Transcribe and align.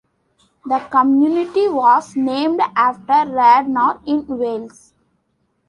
The 0.65 0.79
community 0.89 1.67
was 1.67 2.15
named 2.15 2.59
after 2.75 3.29
Radnor, 3.31 3.99
in 4.07 4.25
Wales. 4.25 4.95